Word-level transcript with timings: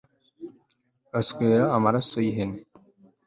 Baswera 1.11 1.63
amaraso 1.77 2.17
yihene 2.25 2.57